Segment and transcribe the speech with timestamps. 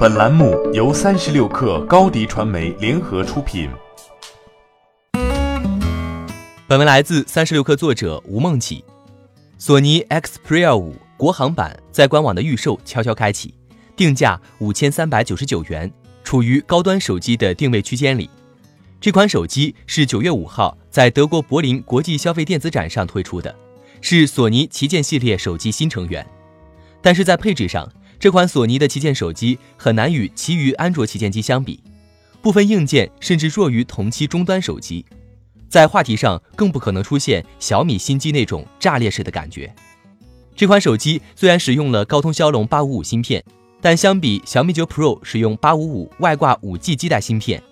[0.00, 3.68] 本栏目由三十六氪高低传媒联合出品。
[6.66, 8.82] 本文来自三十六氪作者吴梦起。
[9.58, 13.52] 索尼 Xperia 五国行版在官网的预售悄悄开启，
[13.94, 15.92] 定价五千三百九十九元，
[16.24, 18.30] 处于高端手机的定位区间里。
[19.02, 23.54] 这款手机是九月五号在德国柏林国际消费电子展上推出的，
[24.00, 26.26] 是索尼旗舰系列手机新成员。
[27.02, 27.86] 但是在配置上，
[28.20, 31.82] 这款索尼的旗舰手机很难与其余安卓旗舰机相比，
[32.42, 35.02] 部分硬件甚至弱于同期终端手机。
[35.70, 39.74] 在话题上，更不可能出现小米新机那种炸裂式的感觉。
[40.54, 43.42] 这款手机虽然使用了高通骁龙八五五芯片，
[43.80, 47.62] 但相比小米九 Pro 使用八五五外挂五 G 基带芯片，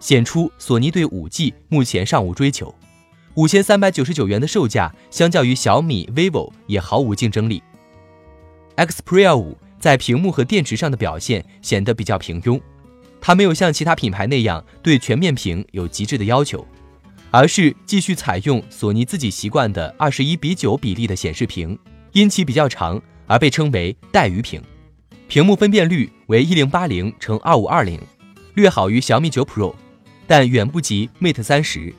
[0.00, 2.74] 显出索尼对五 G 目前尚无追求。
[3.34, 7.62] 五千三百九十九元的售价，相较于小米、vivo 也毫无竞争力。
[8.76, 12.60] Xperia 五在屏幕和电池上的表现显得比较平庸，
[13.20, 16.66] 它没有像其他品牌那样对全面屏有极致的要求，
[17.30, 21.78] 而是继续采用索尼自己习惯的二十一比九比例的显示屏，
[22.12, 24.60] 因其比较长而被称为带鱼屏。
[25.28, 28.00] 屏幕分辨率为一零八零乘二五二零，
[28.54, 29.74] 略好于小米九 Pro，
[30.26, 31.94] 但远不及 Mate 三十。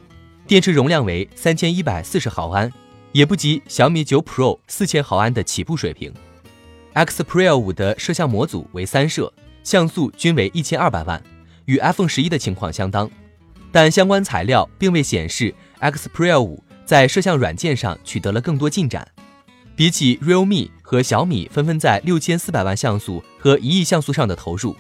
[0.48, 2.74] 电池容量为三千一百四十毫安，
[3.12, 6.12] 也不及小米九 Pro 四千毫安的起步水平。
[7.06, 9.32] Xperia 五的摄像模组为三摄，
[9.64, 11.22] 像素均为一千二百万，
[11.64, 13.10] 与 iPhone 十一的情况相当。
[13.72, 19.08] 但相关材料并未显示 Xperia 五在摄像软件上取得了更多进展。
[19.78, 24.76] 比起 Realme 和小米纷纷在六千四百万像素和一亿像素上的投入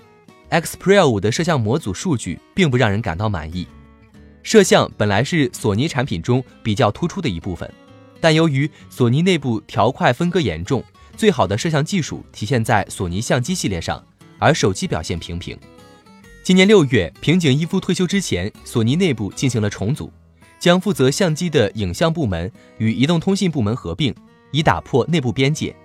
[0.49, 3.65] ，Xperia 五的摄像模组数据并不让人感到满意。
[4.43, 7.71] 摄像本来是索尼产品中比较突出的一部分，
[8.19, 10.83] 但由于索尼内部条块分割严重。
[11.19, 14.01] 最好的摄像技术体现在索尼相机系列上，
[14.37, 15.59] 而手机表现平平。
[16.41, 20.09] 今年六月，平井一夫退休之前，索尼内部进行了重组，
[20.59, 24.15] 将负责相机的影像部门与移动通信部门合并，
[24.53, 25.75] 以打破内部边界。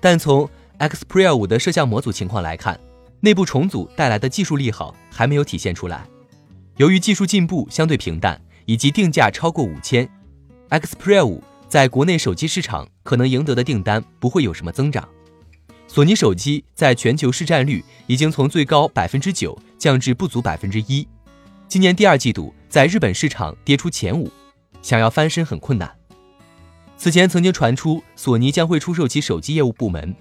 [0.00, 0.48] 但从
[0.78, 2.78] Xperia 五的摄像模组情况来看，
[3.18, 6.06] 内部重组带来的技术利好还没有体现出来。
[6.76, 10.08] 由于技术进步相对平淡，以及定价超过五千
[10.68, 11.42] ，Xperia 五。
[11.70, 15.08] 在国内手机市场可能赢得的订单不会有什么增长。
[15.86, 21.06] 索尼手机在全球市占率已经从最高百分之九降至不足百分之一，
[21.68, 24.28] 今年第二季度在日本市场跌出前五，
[24.82, 25.88] 想要翻身很困难。
[26.96, 30.12] 此前曾经传出索尼将会出售其手机业务部门，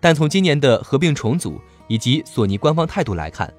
[0.00, 3.54] 但从今年的合并重组以及索尼官方态度来看，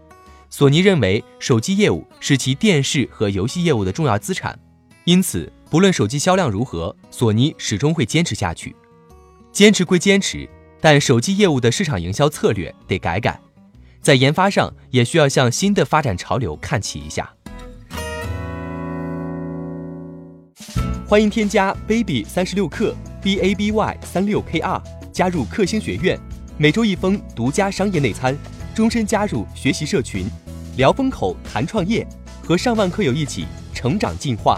[0.49, 4.59] 索尼认为手机业务是其电视和游戏业务的重要资产，
[5.05, 5.49] 因此。
[5.69, 8.73] 不论手机销量如何，索尼始终会坚持下去。
[9.51, 10.47] 坚持归坚持，
[10.79, 13.37] 但手机业务的市场营销策略得改改，
[14.01, 17.33] 在研发上也需要向新的发展潮流看齐一下。
[21.05, 26.17] 欢迎添加 baby 三十六克 b a b y 三六 k r 加入克星学院，
[26.57, 28.37] 每周一封独家商业内参，
[28.73, 30.27] 终身加入学习社群，
[30.77, 32.07] 聊风口谈创业，
[32.41, 34.57] 和上万课友一起成长进化。